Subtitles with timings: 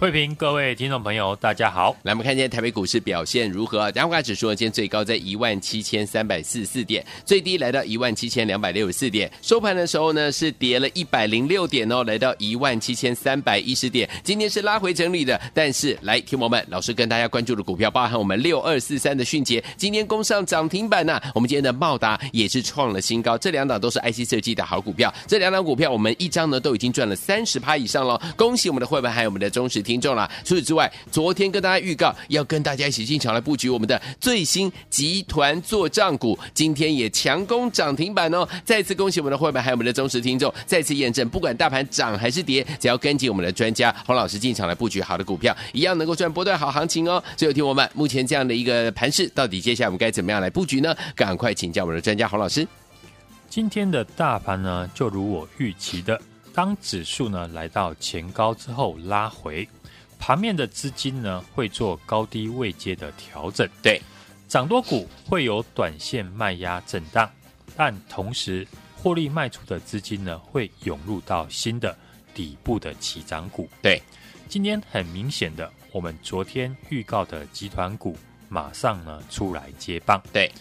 [0.00, 1.94] 慧平，各位听众朋友，大家好。
[2.04, 3.92] 来，我们看今天台北股市表现如何？
[3.92, 9.30] 加权指数呢，今天最高在一万七千三百四十四点，最低来到一万七千两百六十四点。
[9.42, 14.08] 收盘的时候呢，是跌了一百零六点哦，来到一万七千三百一十点。
[14.24, 25.12] 今天是拉回整理的，但是来，听友们，老师跟大家关注的股票，包含我们六二四三的迅捷，今天攻上涨停板呐、我们今天的茂达也是创了新高，这两档都是 IC 设计的好股票。
[25.26, 30.30] 这两档股票，我们一张呢都已经赚了三十趴以上了，恭喜我们的会员还有我们的忠实听众了。
[30.44, 38.48] 除此之外，昨天跟大家预告要跟大家一起进场来布局我们的最新集团作帐股，今天也强攻涨停板哦！
[38.64, 47.20] 再次恭喜我们的会员还有我们的忠实听众，再次验证，不管大盘涨还是跌，只要跟紧我们的专家洪老师进场来布局好的股票，一样能够赚波段好行情哦！
[47.36, 50.94] 最后听我们，目前这样的一个盘势，到底接下来我们该怎么样来布局呢？
[51.16, 52.64] 赶快请教我们的专家洪老师。
[53.48, 56.20] 今天的大盘呢，就如我预期的，
[56.54, 59.68] 当指数呢来到前高之后拉回。
[60.20, 64.00] 盘面的资金呢，会做高低位阶的调整，对，
[64.46, 67.28] 涨多股会有短线卖压震荡，
[67.74, 71.96] 但同时获利卖出的资金呢，会涌入到新的
[72.34, 74.00] 底部的起涨股，对。
[74.46, 78.16] 今天很明显的，我们昨天预告的集团股
[78.48, 80.52] 马上呢出来接棒，对。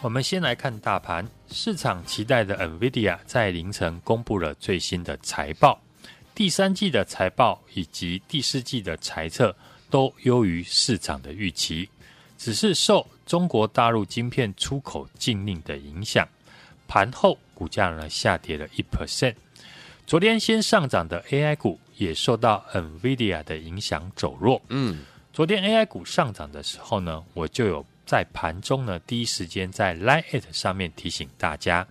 [0.00, 5.80] 我们先来看大盘，市场期待的 NVIDIA 在凌晨公布了最新的财报。
[6.38, 9.52] 第三季的财报以及第四季的财测
[9.90, 11.88] 都优于市场的预期，
[12.38, 16.28] 只是受中国大陆晶片出口禁令的影响，
[16.86, 19.34] 盘后股价呢下跌了一 percent。
[20.06, 24.62] 昨天先上涨的 AI 股也受到 NVIDIA 的影响走弱。
[24.68, 25.00] 嗯，
[25.32, 31.84] 昨天 AI 股上涨的时候呢，我就有在盘中呢第一时间在 Line@ 上面提醒大家。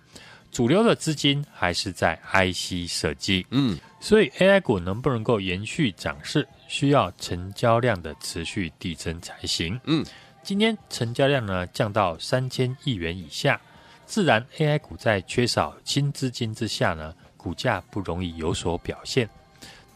[0.50, 10.04] 主流的资金还是在 IC 设计，嗯，所以 AI 股能不能够延续涨势，需要成交量的持续递增才行，嗯，
[10.42, 13.60] 今天成交量呢降到三千亿元以下，
[14.06, 19.28] 自然 AI 股在缺少新资金之下呢，股价不容易有所表现，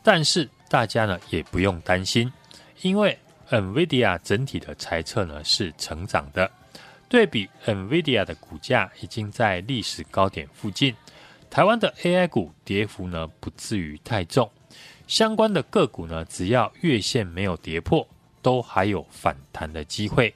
[0.02, 2.30] 但是大家呢也不用担心，
[2.82, 3.18] 因为
[3.50, 6.50] NVIDIA 整体的财测呢是成长的。
[7.12, 10.96] 对比 NVIDIA 的股价已经在历史高点附近，
[11.50, 14.50] 台湾的 AI 股跌幅呢不至于太重，
[15.06, 18.08] 相关的个股呢只要月线没有跌破，
[18.40, 20.32] 都还有反弹的机会。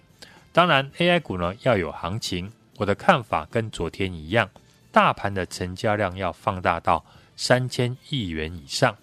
[0.53, 4.51] 当然，AI 股呢要有行情，我的看法跟昨天一样，
[4.93, 7.03] 大盘的成交量要放大到
[7.37, 8.95] 三千亿元以上，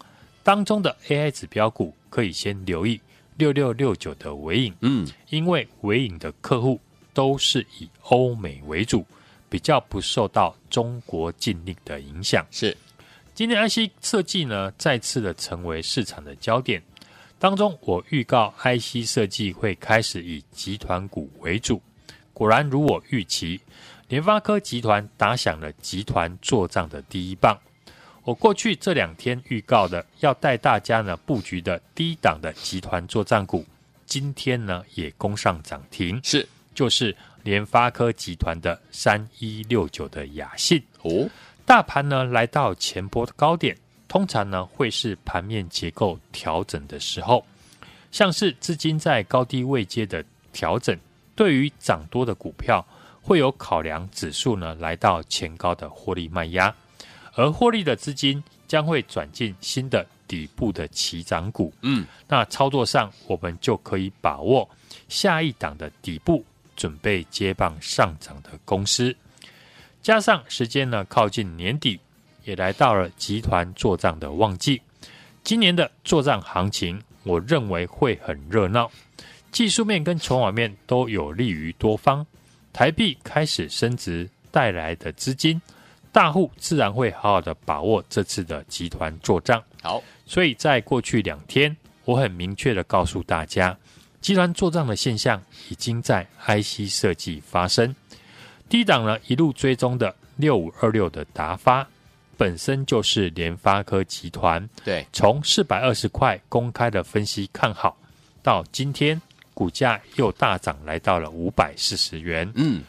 [0.44, 3.02] 当中的 AI 指标股可以先留意
[3.38, 6.80] 六六六九的尾影，嗯，因为尾影的客户。
[7.14, 9.06] 都是以欧美为主，
[9.50, 12.46] 比较不受到中国禁令的影响。
[12.52, 12.76] 是，
[13.36, 16.82] 今天 IC 设计呢，再次的成为市场的焦点。
[17.40, 21.82] 当中，我预告 IC 设计会开始以集团股为主，
[22.34, 23.60] 果然如我预期，
[24.08, 27.60] 联发科集团打响了集团作战的第一棒。
[28.24, 33.66] 我过去这两天预告的，要带大家呢布局的低档的集团作战股，
[34.06, 36.20] 今天呢也攻上涨停。
[36.24, 36.48] 是。
[36.74, 40.82] 就是联发科集团的三一六九的雅信。
[41.02, 41.30] 哦，
[41.66, 47.46] 大盘呢来到前波的高点，通常呢会是盘面结构调整的时候，
[48.12, 50.98] 像是资金在高低位阶的调整，
[51.36, 52.86] 对于涨多的股票
[53.22, 56.74] 会有考量，指数呢来到前高的获利卖压，
[57.36, 64.70] 而获利的资金将会转进新的底部的起涨股，嗯，那操作上我们就可以把握
[65.10, 66.44] 下一档的底部。
[66.76, 69.16] 准备接棒上涨的公司，
[70.02, 72.00] 加上时间呢靠近年底，
[72.44, 74.82] 也来到了集团做账的旺季。
[75.44, 78.90] 今年的做账行情，我认为会很热闹，
[79.52, 82.26] 技术面跟筹码面都有利于多方。
[82.72, 85.62] 台币开始升值带来的资金，
[86.12, 89.62] 大户自然会好好的把握这次的集团做账。
[89.82, 93.78] 好，所以在过去两天，我很明确的告诉大家。
[94.24, 97.94] 集团做账的现象已经在 IC 设计发生，
[98.70, 101.86] 低档呢一路追踪的六五二六的达发，
[102.38, 107.98] 本身就是联发科集团，对，从四百二十块公开的分析看好，
[108.42, 109.22] 到今天
[109.54, 112.82] 股价又大涨来到了五百四十元，嗯，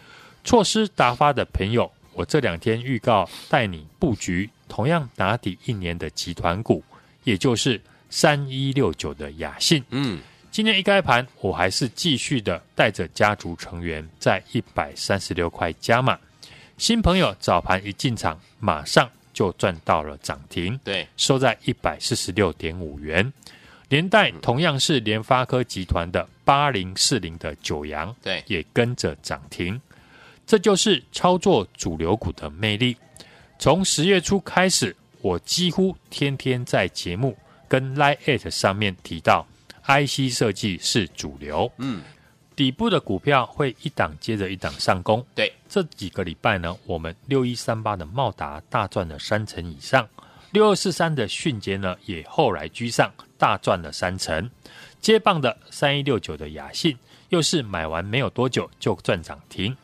[0.44, 6.80] 错失达发的朋友，我这两天预告带你布局同样打底一年的集团股，
[7.24, 7.80] 也就是。
[8.10, 9.82] 三一六九的雅信。
[9.90, 10.20] 嗯，
[10.54, 16.16] 今天一开盘，我还是继续的带着家族成员在一百三十六块加码。
[16.78, 23.32] 新朋友早盘一进场，马上就赚到了涨停，对，收在一百四十六点五元。
[23.88, 29.80] 连带同样是联发科集团的八零四零的九阳，对，也跟着涨停。
[30.46, 32.96] 这就是操作主流股的魅力。
[33.58, 37.36] 从十月初开始，我几乎天天在节目
[37.66, 39.44] 跟 Line@ 上面提到
[39.86, 41.70] ，IC 设计是主流。
[41.78, 42.02] 嗯，
[42.56, 45.24] 底部的股票会一档接着一档上攻。
[45.34, 50.08] 对，这几个礼拜呢，我们六一三八的茂达大赚了三成以上，
[50.52, 54.50] 六二四三的迅捷呢也后来居上，大赚了三成。
[55.00, 56.96] 接棒的三一六九的雅信，
[57.28, 59.76] 又是买完没有多久就赚涨停。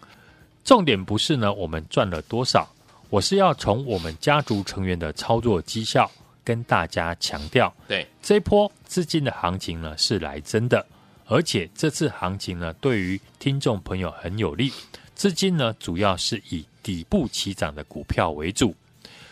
[0.65, 2.67] 重点不是呢，我们赚了多少，
[3.11, 6.11] 我是要从我们家族成员的操作绩效
[6.45, 7.73] 跟大家强调。
[7.89, 10.85] 对，这一波资金的行情呢是来真的，
[11.27, 14.73] 而且这次行情呢对于听众朋友很有利。
[15.15, 18.75] 资金呢主要是以底部起涨的股票为主，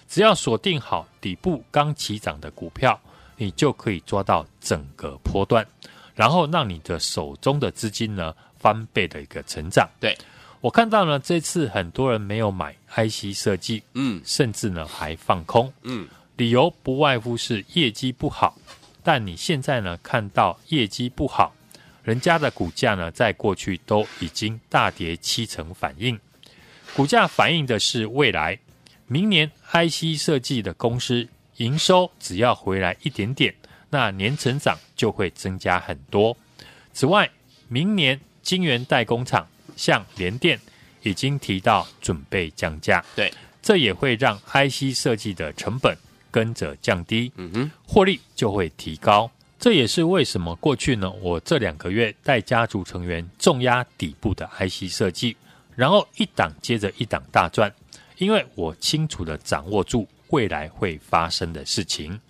[0.08, 3.00] 只要锁定好底部刚起涨的股票，
[3.36, 5.66] 你就可以抓到整个波段，
[6.14, 9.88] 然后让你的手中的资金呢翻倍的一个成长。
[9.98, 10.16] 对。
[10.60, 16.08] 我看到呢，这次很多人没有买 IC 设计，嗯，甚至呢还放空，嗯，
[16.38, 18.56] 理由不外乎是业绩不好。
[19.02, 21.54] 但你现在呢看到业绩不好，
[22.02, 26.18] 人家的股价呢在过去都已经大跌七成，反应
[26.96, 28.58] 股价反映的是未来，
[29.06, 33.54] 明年 IC 设计的公司营收只要回来一点点，
[33.90, 36.34] 那年成长就会增加很多。
[36.94, 37.30] 此外，
[37.68, 39.46] 明年晶圆代工厂。
[39.76, 40.58] 像联电
[41.04, 43.32] 已经提到准备降价，对，
[43.62, 45.96] 这也会让 IC 设计的成本
[46.30, 49.30] 跟着降低，嗯哼，获利就会提高。
[49.58, 55.36] 这也是为什么过去呢，我这两个月带家族成员重压底部的 IC 设计，
[55.74, 57.72] 然后一档接着一档大赚，
[58.18, 62.20] 因为我清楚的掌握住未来会发生的事情。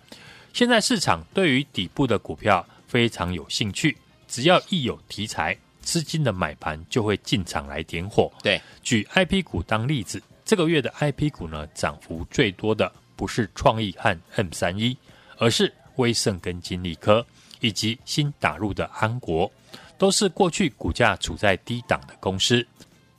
[0.53, 3.95] 现在市场对于底部的股票非常有兴趣，
[4.27, 5.57] 只要一有题材。
[5.81, 8.31] 资金的买盘就会进场来点火。
[8.43, 14.97] 对，举 IP 股当例子，这个月的 IP 股呢，涨幅最多的不是创意和 M 三一，
[15.39, 17.25] 而是威盛跟金利科，
[17.59, 19.51] 以及新打入的安国，
[19.97, 22.65] 都是过去股价处在低档的公司。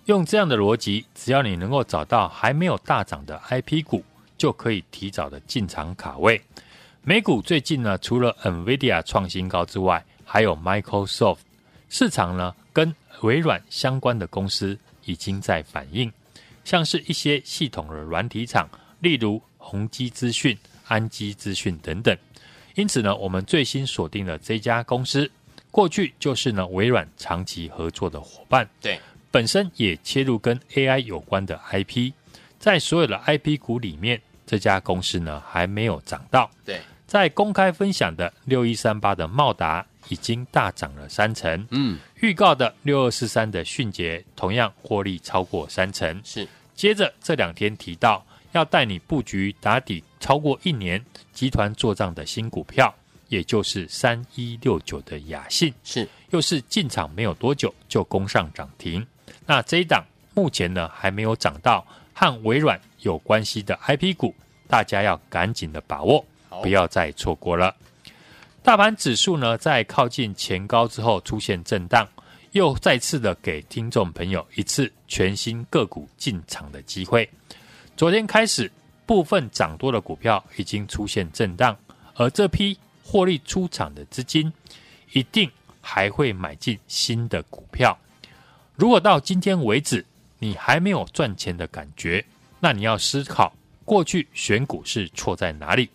[0.06, 4.02] 用这样的逻辑，只要你能够找到还没有大涨的 IP 股，
[4.38, 6.40] 就可以提早的进场卡位。
[7.02, 11.40] 美股最近呢，除了 NVIDIA 创新高之外，还有 Microsoft。
[11.90, 16.10] 市场呢，跟微软相关的公司已经在反应，
[16.64, 18.66] 像是一些系统的软体厂，
[19.00, 20.58] 例如宏基资讯、
[20.88, 22.16] 安基资讯等等。
[22.74, 25.30] 因此呢，我们最新锁定了这家公司，
[25.70, 28.98] 过去就是呢微软长期合作的伙伴，对，
[29.30, 32.12] 本身也切入跟 AI 有关的 IP，
[32.58, 39.86] 在所有的 IP 股里面，这家公司呢还没有涨到，对，在公开分享的六一三八的茂达。
[40.08, 46.48] 已经大涨了三成，嗯，预告的六二四三的迅捷同样获利超过三成，是。
[46.74, 52.92] 接着这两天提到要带你布局打底超过一年集团做账的新股票，
[53.28, 59.06] 也就是三一六九的雅信，是，又是进场没有多久就攻上涨停。
[59.46, 60.04] 那这一档
[60.34, 64.34] 目前呢还没有涨到和微软有关系的 IP 股，
[64.68, 66.24] 大家要赶紧的把握，
[66.62, 67.74] 不要再错过了。
[68.62, 72.06] 大盘指数呢，在靠近前高之后出现震荡，
[72.52, 77.28] 又再次的给听众朋友一次全新个股进场的机会。
[78.00, 78.72] 昨天开始，
[79.04, 81.76] 部分涨多的股票已经出现震荡，
[82.14, 84.50] 而这批获利出场的资金，
[85.12, 85.50] 一定
[85.82, 87.98] 还会买进新的股票。
[88.74, 90.02] 如果到今天为止
[90.38, 92.24] 你还没有赚钱的感觉，
[92.58, 93.52] 那你要思考
[93.84, 95.90] 过去选股是错在哪里，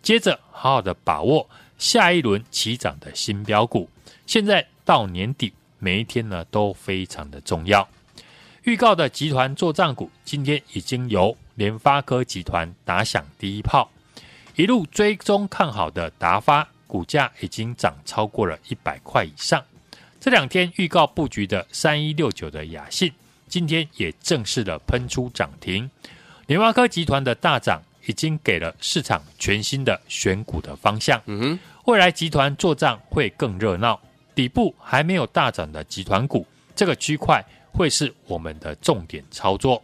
[0.00, 1.50] 接着好好的把握。
[1.76, 3.90] 下一轮起涨的新标股，
[4.26, 7.88] 现在到年底每一天呢都非常的重要。
[8.62, 13.90] 预告的集团作帐股，今天已经由联发科集团打响第一炮，
[14.54, 19.60] 一路追踪看好的达发股价已经涨超过了一百块以上。
[20.20, 23.12] 这两天预告布局的三一六九的雅信，
[23.48, 25.90] 今天也正式的喷出涨停。
[26.46, 27.82] 联发科集团的大涨。
[28.06, 31.20] 已经给了市场全新的选股的方向。
[31.26, 34.00] 嗯哼，未来集团作帐会更热闹。
[34.34, 39.82] 底部还没有大涨的集团股，这个区块会是我们的重点操作。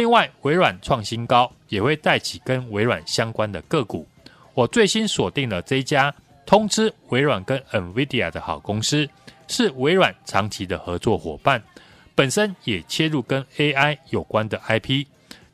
[0.00, 4.08] 另外，微软创新高，也会带起跟微软相关的个股。
[4.54, 6.14] 我最新锁定了这一家
[6.46, 9.06] 通知微软跟 NVIDIA 的好公司，
[9.46, 11.62] 是微软长期的合作伙伴，
[12.14, 15.04] 本身也切入跟 AI 有关的 IP。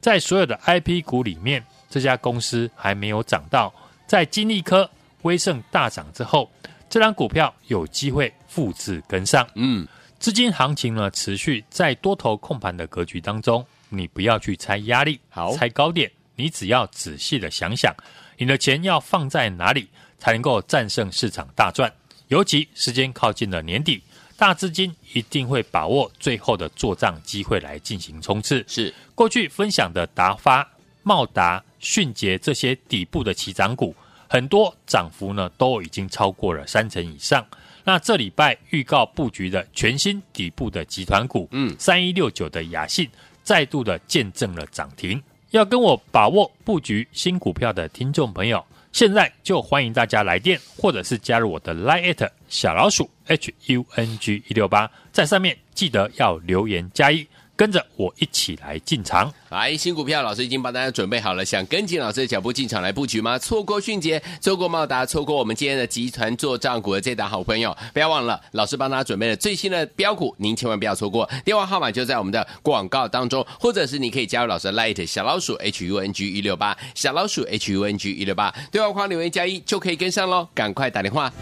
[0.00, 3.74] 在所有的 IP 股里面，这家公司还没有涨到。
[4.06, 4.88] 在金立科、
[5.22, 6.48] 威盛大涨之后，
[6.88, 9.44] 这张股票有机会复制跟上。
[9.56, 9.84] 嗯，
[10.20, 17.94] 资金行情呢持续在多头控盘的格局当中，你不要去猜压力，好猜高点，你只要仔细的想想，
[18.36, 19.88] 你的钱要放在哪里
[20.18, 21.92] 才能够战胜市场大赚。
[22.28, 24.02] 尤其时间靠近了年底，
[24.36, 28.64] 大资金一定会把握最后的做账机会来进行冲刺。
[28.66, 30.68] 是过去分享的达发、
[31.02, 33.94] 茂达、迅捷这些底部的起涨股，
[34.28, 37.46] 很多涨幅呢都已经超过了三成以上。
[37.84, 43.08] 那这礼拜预告布局的全新底部的集团股，嗯，三一六九的雅信
[43.46, 45.22] 再度的见证了涨停。
[45.52, 57.24] 要跟我把握布局新股票的听众朋友，现在就欢迎大家来电，或者是加入我的 Line@ 小老鼠 HUNG 一六八，在上面记得要留言加一。
[57.56, 61.42] 跟着我一起来进场，来新股票，老师已经帮大家准备好了。
[61.42, 63.38] 想跟紧老师的脚步进场来布局吗？
[63.38, 71.28] 错过迅捷，错过茂达，错过我们今天的集团做账股的这档好朋友，不要忘了，老师帮大家准备了最新的标股，您千万不要错过。
[71.44, 81.32] 电话号码就在我们的广告当中，或者是你可以加入老师的 Light 小老鼠 H U N G 一六八小老鼠 H U N G 一六八，对话框留言加一就可以跟上喽，赶快打电话。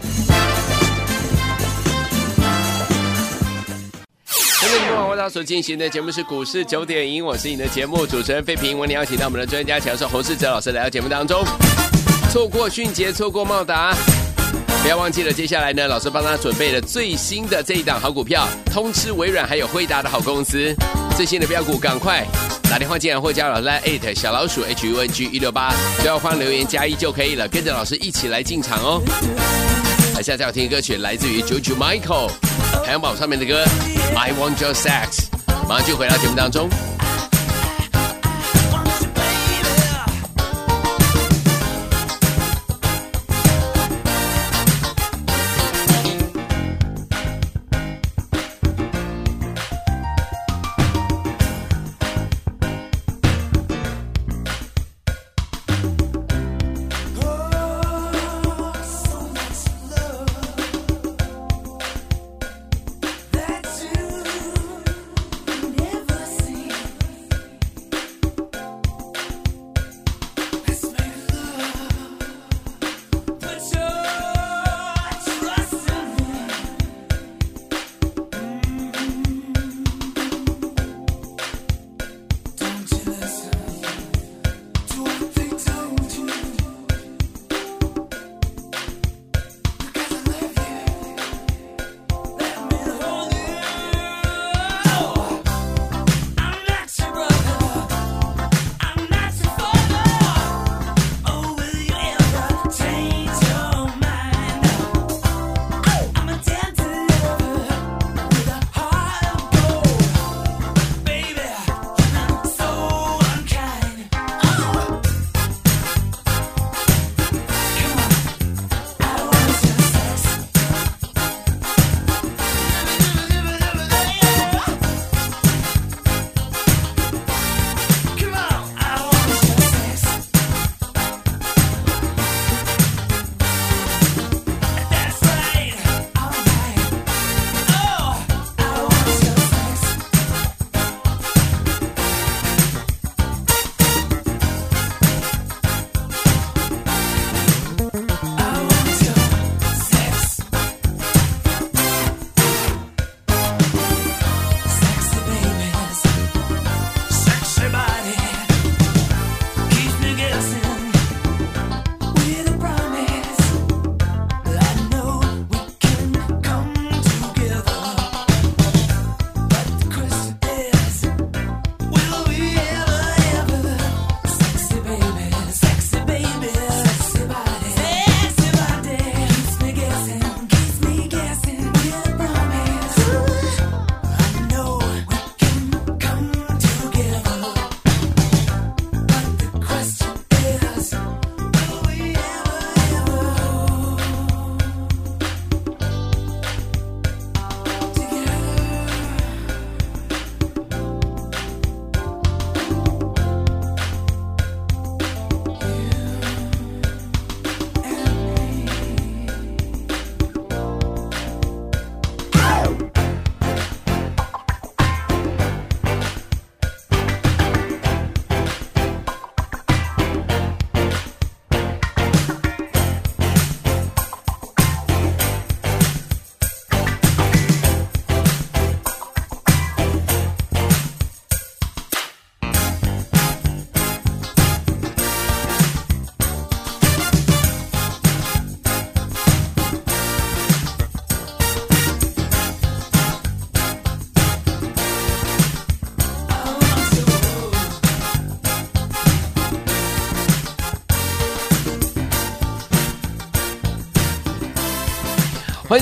[4.67, 8.79] 今天晚上所进行的节目是股市九点赢，我是你的节目主持人费平。
[8.79, 11.45] 为你邀请到我们的专家强势洪世哲老师来到节目当中。
[12.31, 13.95] 错过迅捷，错过茂达，
[14.81, 15.31] 不要忘记了。
[15.31, 20.73] 接下来呢，老师帮他准备了最新的这一档好股票，通吃微软还有惠达的好公司，
[21.15, 22.25] 最新的标股，赶快
[22.63, 29.01] 打电话进来或加老师来艾特小老鼠 H U N G 一六八，只要放留言加一就可以了，跟着老师一起来进场哦。
[30.15, 32.31] 来，现在要听的歌曲来自于 JoJo Michael
[32.83, 33.63] 排行榜上面的歌。
[34.17, 35.25] I want your sex，
[35.67, 36.69] 马上就回到节目当中。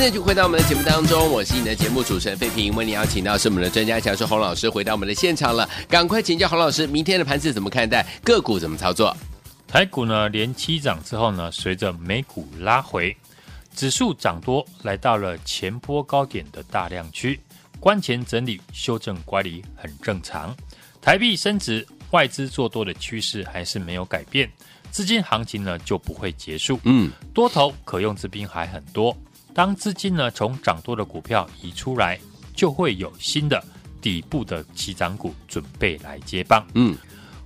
[0.04, 2.76] 欢迎继续回到我们的节目当中，我是你的节目主持人费平。
[2.76, 8.06] 为你邀请到是我们的专家讲师洪老师回到我们的现场了，赶快请教洪老师，明天的盘子怎么看待？
[8.22, 9.16] 个股怎么操作？
[9.66, 13.16] 台股呢连七涨之后呢，随着美股拉回，
[13.74, 17.40] 指数涨多来到了前波高点的大量区，
[17.80, 20.54] 关前整理修正乖离很正常。
[21.02, 24.52] 台币升值，外资做多的趋势还是没有改变，
[24.92, 26.78] 资金行情呢就不会结束。
[26.84, 29.16] 嗯，多头可用之兵还很多。
[29.54, 32.20] 当资金呢从涨多的股票移出来，
[32.56, 33.64] 就会有新的
[34.02, 36.66] 底部的起涨股准备来接棒。
[36.74, 36.96] 嗯，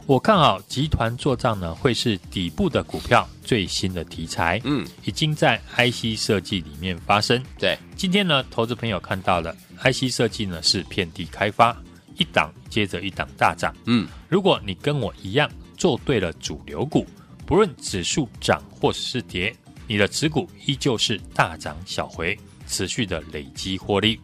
[0.06, 4.62] 我看好集团做账呢会是底部的股票最新的题材。
[4.64, 7.44] 嗯，已经在 IC 设计里面发生。
[7.60, 11.76] 对，今天呢，投资朋友看到了 IC 设计呢是遍地开发。
[12.20, 15.48] 一档接着一档大涨，嗯，如果你跟我一样
[15.78, 17.06] 做对了主流股，
[17.46, 19.56] 不论指数涨或是跌，
[19.88, 24.20] 你的持股依旧是大涨小回，持续的累积获利。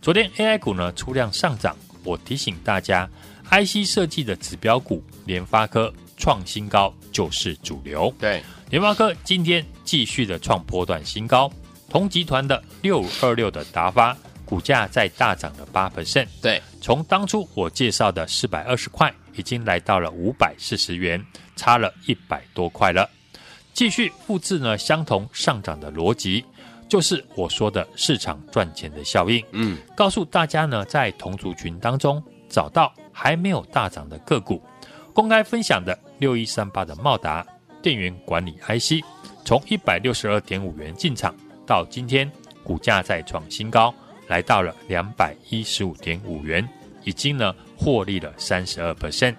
[0.00, 3.08] 昨天 AI 股呢出量上涨，我提醒大家
[3.50, 8.12] ，IC 设计的指标股联发科创新高就是主流。
[8.18, 11.52] 对，联发科今天继续的创波段新高，
[11.88, 14.16] 同集团的六五二六的达发。
[14.46, 21.24] 股价在大涨了八 percent，对，从当初我介绍的四百二十块，已经来到了五百四十元，
[21.56, 23.08] 差了一百多块了。
[23.74, 26.42] 继续复制呢相同上涨的逻辑，
[26.88, 29.44] 就是我说的市场赚钱的效应。
[29.50, 34.62] 嗯，告诉大家呢，在同族群当中找到还没有大涨的个股，
[35.12, 37.46] 公开分享的六一三八的茂达
[37.82, 39.04] 电源管理 IC，
[39.44, 41.34] 从一百六十二点五元进场
[41.66, 42.30] 到今天
[42.62, 43.92] 股价再创新高。
[44.26, 46.66] 来到了两百一十五点五元，
[47.02, 49.34] 已经呢获利了三十二 percent。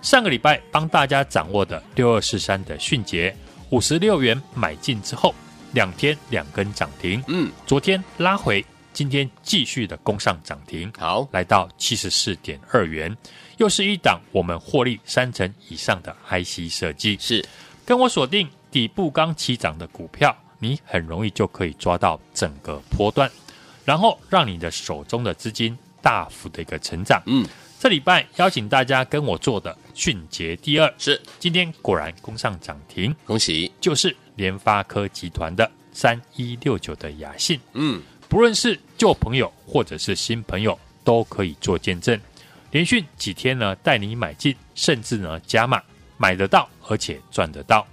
[0.00, 3.34] 上个礼拜帮大家掌握的六二四三的迅捷，
[3.70, 5.34] 五十六元买进之后，
[5.72, 7.22] 两天两根涨停。
[7.28, 10.90] 嗯，昨天拉回，今天继续的攻上涨停。
[10.98, 13.14] 好，来到七十四点二元，
[13.58, 17.18] 又是一档我们获利三成以上的 IC 设计。
[17.20, 17.44] 是，
[17.84, 23.30] 跟我锁定底部刚起涨的股票，你很容易就可以抓到整个波段。
[23.84, 27.22] 然后让你的手中的资金大幅的一个成长。
[27.26, 27.46] 嗯，
[27.78, 33.70] 这礼拜邀请大家跟我做的迅捷第二是今天果然攻上涨停，恭喜！
[33.80, 37.60] 就是联发科集团的三一六九的雅信。
[37.74, 42.20] 嗯，不论是旧朋友或者是新朋友都可以做见证，
[42.72, 45.80] 连续几天呢带你买进，甚至呢加码
[46.16, 47.86] 买得到，而且赚得到。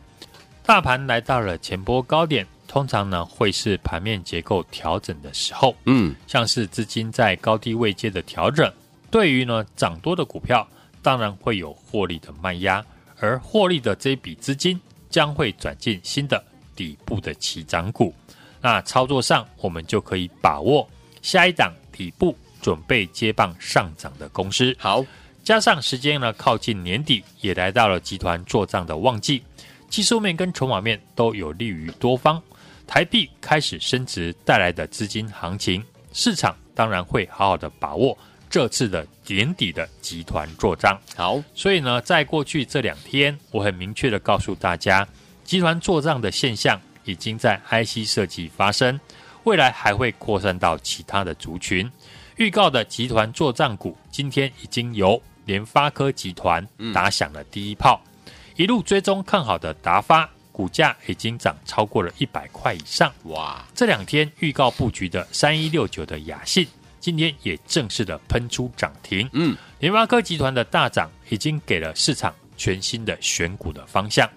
[0.66, 2.46] 大盘来到了前波高点。
[2.68, 8.70] 通常呢，会是盘面结构调整的时候，嗯，像是资金在高低位阶的调整，
[9.16, 10.68] 对于呢涨多的股票，
[11.02, 12.86] 当然会有获利的卖压，
[13.18, 14.78] 而获利的这笔资金
[15.10, 16.44] 将会转进新的
[16.76, 18.14] 底部的起涨股，
[18.60, 20.86] 那操作上我们就可以把握
[21.22, 24.76] 下一档底部准备接棒上涨的公司。
[24.78, 25.02] 好，
[25.46, 29.42] 加上时间呢靠近年底，也来到了集团做账的旺季，
[29.90, 32.44] 技术面跟筹码面都有利于多方。
[32.86, 38.18] 台币开始升值带来的资金行情，市场当然会好好的把握
[38.56, 40.98] 这次的年底的集团做账。
[41.14, 45.06] 好，所以呢，在过去这两天，我很明确的告诉大家，
[45.44, 48.98] 集团做账的现象已经在 IC 设计发生，
[49.44, 51.92] 未来还会扩散到其他的族群。
[52.38, 60.30] 预告的集团做账股，今天已经由联发科集团打响了第一炮，嗯、一路追踪看好的达发。
[60.54, 63.62] 股价已经涨超过了一百块以上，哇！
[63.76, 66.66] 这两天预告布局的三一六九的雅信，
[67.06, 69.30] 今天也正式的喷出涨停。
[69.32, 74.28] 嗯，联发科集团的大涨已经给了市场全新的选股的方向，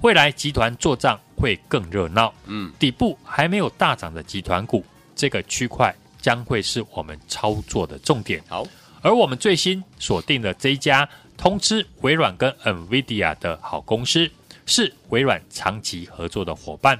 [0.00, 2.32] 未来集团做账会更热闹。
[2.46, 4.84] 嗯，底部还没有大涨的集团股，
[5.16, 8.40] 这个区块将会是我们操作的重点。
[8.46, 8.64] 好，
[9.02, 14.30] 而我们最新锁定的这一家通吃微软跟 NVIDIA 的好公司。
[14.66, 16.98] 是微软长期合作的伙伴，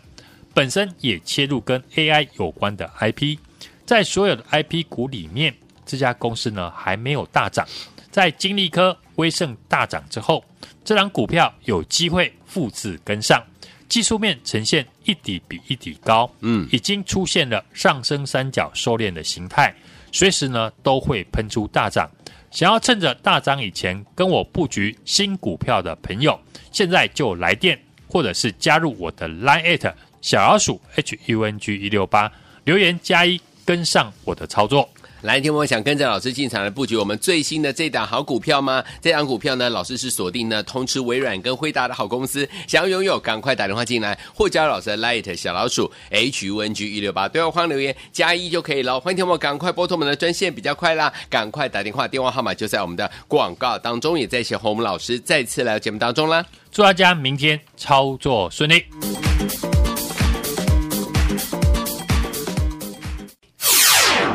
[0.52, 3.38] 本身也切入跟 AI 有关的 IP，
[3.86, 7.66] 在所有的 IP 股里面，这家公司呢还没有大涨，
[8.10, 10.44] 在金利科、威盛大涨之后，
[10.84, 13.44] 这档股票有机会复制跟上，
[13.88, 19.74] 技术面呈现一底比一底高，嗯，已经出现了上升三角收敛的形态，
[20.10, 22.10] 随时呢都会喷出大涨。
[22.50, 26.38] 想要趁着大涨以前跟我布局新股票的朋友，
[26.70, 32.30] 现在就来电，或者是加入我的 Line@ 小老鼠 HUNG 一六八，
[32.62, 34.88] 留言加一，跟上我的操作。
[35.22, 38.84] 来天，我想跟着老师进场来布局我们最新的这档好股票吗？
[39.00, 49.00] 这档股票呢，老师是锁定呢通吃微软跟辉达的好公司，想要拥有，赶快打电话进来，或加老师的 Light 小老鼠 H U N G 一六八，对话框留言加一就可以了。
[49.00, 56.44] 欢迎听我赶快拨通我们的专线，比较快啦，赶快打电话，电话号码就在我们的广告当中，也在谢和我们老师再次来到节目当中啦。
[56.70, 58.84] 祝大家明天操作顺利。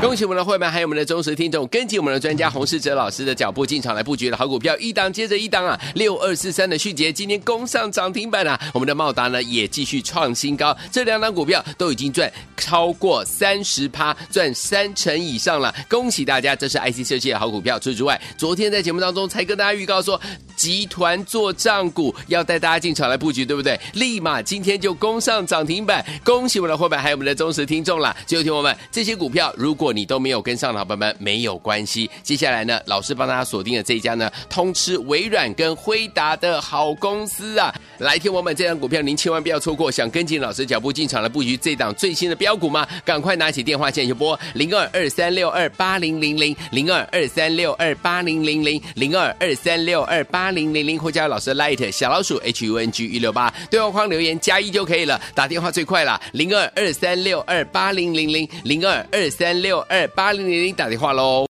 [0.02, 5.78] 恭喜我们的会员，还有我们的忠实听众，跟紧我们的专家洪世哲老师的脚步进场来布局的好股票，一档接着一档啊！
[5.94, 8.58] 六二四三的旭捷今天攻上涨停板啊！
[8.74, 15.74] 我们的茂达呢也继续创新高，这两档股票都已经赚超过三十趴，赚三成以上了。
[15.90, 17.78] 恭喜大家，这是 IC 设计的好股票。
[17.78, 20.20] 除此之外，昨天在节目当中才跟大家预告说，
[20.56, 23.78] 集团做账股要带大家进场来布局，对不对？
[23.96, 28.16] 立马今天就攻上涨停板，恭喜我们的会员，还有我们的忠实听众了。
[28.26, 37.74] 最后听我们这些股票，如果你都没有跟上的伙伴们没有关系，接下来呢，老师帮大家锁定了这一家呢，通吃微软跟辉达的好公司啊！
[38.00, 39.92] 来听我们这张股票，您千万不要错过。
[39.92, 42.88] 想跟紧老师脚步进场来布局这档最新的标股吗？
[43.04, 55.20] 赶快拿起电话线就拨零二二三六二八零零零零二二三六二八零零零零二二三六二八零零零，或加入老师 Light 小老鼠 H U N G 一六八，对话框留言加一就可以了。
[55.34, 60.08] 打电话最快了，零二二三六二八零零零零二二三六六二。
[60.10, 61.49] 八零零零打电话喽。